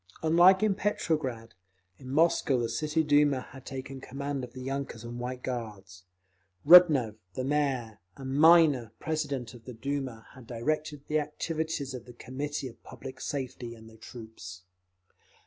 [0.23, 1.53] Unlike in Petrograd,
[1.99, 6.05] in Moscow the City Duma had taken command of the yunkers and White Guards.
[6.65, 12.13] Rudnev, the Mayor, and Minor, president of the Duma, had directed the activities of the
[12.13, 14.63] Committee of Public Safety and the troops.